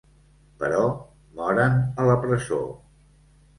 [0.63, 0.79] Però
[1.41, 2.61] moren a la presó.